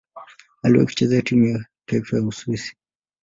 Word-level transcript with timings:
Aliwahi 0.63 0.85
kucheza 0.87 1.21
timu 1.21 1.45
ya 1.45 1.65
taifa 1.85 2.17
ya 2.17 2.23
Uswisi. 2.23 2.77